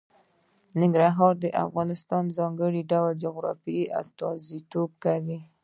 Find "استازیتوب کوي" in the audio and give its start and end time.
4.01-5.39